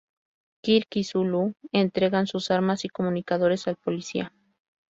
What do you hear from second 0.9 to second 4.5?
y Sulu entregan sus armas y comunicadores al policía.